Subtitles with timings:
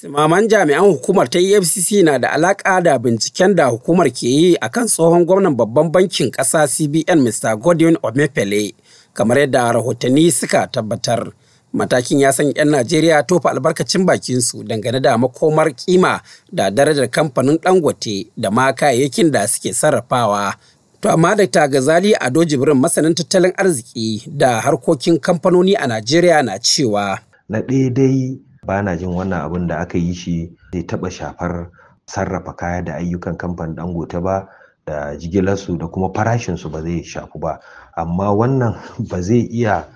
[0.00, 4.68] Simaman jami'an hukumar ta EFCC na da alaƙa da binciken da hukumar ke yi a
[4.68, 7.56] kan tsohon gwamnan babban bankin ƙasa CBN Mr.
[7.60, 8.72] Godwin Omefele,
[9.12, 11.32] kamar yadda rahotanni suka tabbatar.
[11.74, 16.22] Matakin ya san 'yan Najeriya tofa albarkacin bakinsu dangane da makomar kima
[16.52, 20.54] da darajar kamfanin Dangote da ma kayayyakin da suke sarrafawa.
[21.02, 26.56] To amma da Gazali Ado Jibrin masanin tattalin arziki da harkokin kamfanoni a Najeriya na
[26.58, 27.18] cewa.
[27.48, 31.70] Na ɗaya dai ba na jin wannan abin da aka yi shi zai taɓa shafar
[32.06, 34.46] sarrafa kaya da ayyukan kamfanin dangote ba
[34.86, 37.58] da jigilarsu da kuma farashinsu ba zai shafu ba.
[37.98, 38.78] Amma wannan
[39.10, 39.88] ba zai iya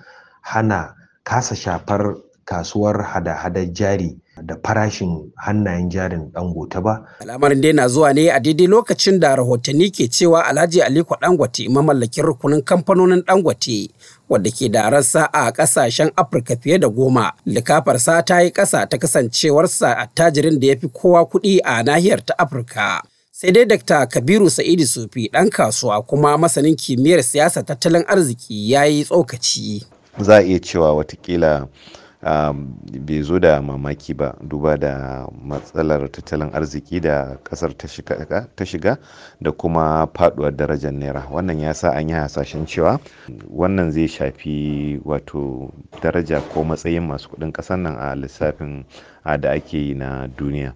[0.43, 2.15] hana kasa shafar
[2.45, 7.01] kasuwar hada-hadar jari da farashin hannayen jarin dangote ba.
[7.19, 11.69] Al'amarin dai na zuwa ne a daidai lokacin da rahotanni ke cewa Alhaji Aliko Dangote
[11.69, 13.89] mamallakin rukunin kamfanonin Dangote
[14.29, 17.31] wadda ke da rassa a ƙasashen Afirka fiye da goma.
[17.45, 22.33] Likafarsa ta yi ƙasa ta kasancewarsa attajirin da ya fi kowa kuɗi a nahiyar ta
[22.37, 23.01] Afirka.
[23.31, 24.07] Sai dai Dr.
[24.07, 29.83] Kabiru Sa'idu Sufi ɗan kasuwa kuma masanin kimiyyar siyasa tattalin arziki ya yi tsokaci.
[30.19, 31.67] Za a iya cewa wataƙila
[32.25, 38.97] bai zo da mamaki ba duba da matsalar tattalin arziki da ƙasar ta shiga
[39.41, 41.27] da kuma faduwar darajar naira.
[41.29, 42.99] Wannan ya sa an yi hasashen cewa
[43.49, 45.69] wannan zai shafi wato
[46.01, 48.85] daraja ko matsayin masu kuɗin ƙasar nan a lissafin
[49.39, 50.73] da ake yi na duniya.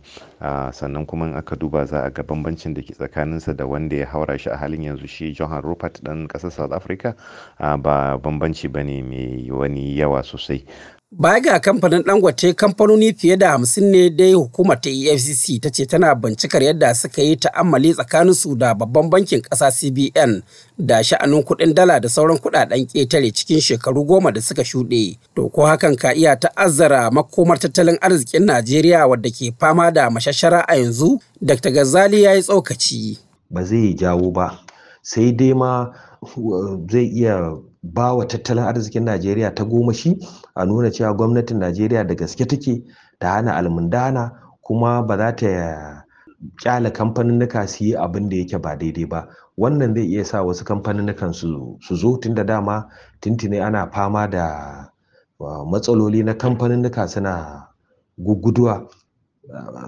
[0.71, 4.05] Sannan kuma in aka duba za a ga bambancin da ke tsakaninsa da wanda ya
[4.05, 7.15] haura shi a halin yanzu shi johan rupert dan ƙasar south africa.
[7.57, 10.63] Ba bambanci ba ne mai wani yawa sosai.
[11.11, 15.85] Baya ga kamfanin Dangote kamfanoni fiye da hamsin ne dai hukumar ta EFCC ta ce
[15.85, 20.41] tana bincikar yadda suka yi ta'ammali tsakaninsu da babban bankin ƙasa CBN
[20.77, 25.17] da sha'anin kuɗin dala da sauran kuɗaɗen ƙetare cikin shekaru goma da suka shuɗe.
[25.35, 30.61] To ko hakan ka iya ta'azzara makomar tattalin arzikin Najeriya wadda ke fama da mashashara
[30.67, 31.19] a yanzu?
[31.41, 31.71] Dr.
[31.71, 33.17] Gazali ya yi tsokaci.
[33.49, 34.59] Ba zai jawo ba,
[35.01, 35.91] sai dai ma
[36.91, 40.17] zai iya ba wa tattalin arzikin Najeriya ta goma shi
[40.55, 42.83] a nuna cewa gwamnatin Najeriya da gaske take
[43.19, 45.95] ta hana almundana kuma ba za ta
[46.63, 49.27] ƙyale kamfaninnika su yi abin da yake ba daidai ba.
[49.57, 52.87] Wannan zai iya sa wasu kamfaninnikan su zo tun da dama
[53.21, 54.89] tuntune ana fama da
[55.71, 57.67] matsaloli na kamfaninnika suna
[58.17, 58.87] guguduwa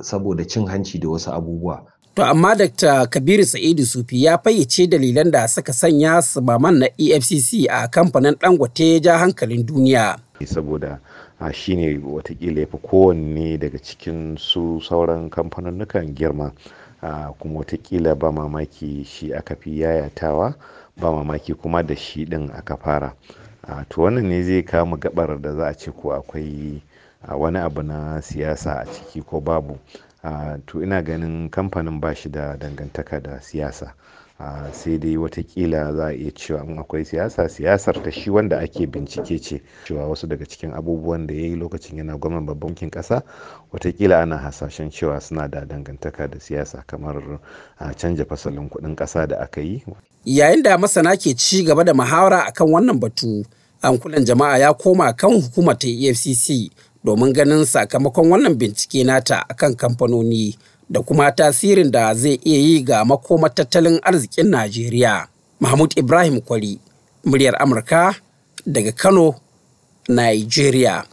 [0.01, 1.85] saboda cin hanci da wasu abubuwa.
[2.15, 3.07] To amma Dr.
[3.07, 8.99] Kabiru Sa'idu Sufi ya fayyace dalilan da suka sanya sumaman na EFCC a kamfanin Dangote
[8.99, 10.17] ja hankalin duniya.
[10.45, 10.99] Saboda
[11.39, 16.51] a shi ne wataƙila ya fi kowanne daga cikin su sauran kamfanunnukan girma
[17.39, 20.55] kuma wataƙila ba mamaki shi aka fi yayatawa
[20.97, 23.13] ba mamaki kuma da shi ɗin aka fara.
[23.89, 26.81] To wannan ne zai kama gabar da za a ce ko akwai
[27.37, 29.77] wani abu na siyasa a ciki ko babu.
[30.65, 33.93] To ina ganin kamfanin ba shi da dangantaka da siyasa.
[34.73, 38.87] Sai dai wataƙila za a iya cewa in akwai siyasa siyasar ta shi wanda ake
[38.87, 39.61] bincike ce.
[39.85, 43.21] Cewa wasu daga cikin abubuwan da ya yi lokacin yana gwamnan babban bankin kasa
[43.73, 47.39] wataƙila ana hasashen cewa suna da dangantaka da siyasa kamar
[47.97, 49.83] canja fasalin kuɗin ƙasa da aka yi.
[50.25, 53.45] Yayin da masana ke ci gaba da muhawara akan wannan batu
[53.81, 56.69] hankulan jama'a ya koma kan hukumar ta efcc
[57.03, 60.55] domin ganin sakamakon wannan bincike nata akan kamfanoni
[60.89, 65.27] da kuma tasirin da zai iya yi ga makomar tattalin arzikin Najeriya.
[65.59, 66.79] Mahmud Ibrahim Kwari,
[67.25, 68.15] muryar Amurka
[68.65, 69.35] daga Kano,
[70.09, 71.05] Nigeria.